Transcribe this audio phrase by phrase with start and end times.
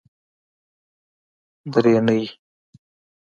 [1.71, 2.21] درېنۍ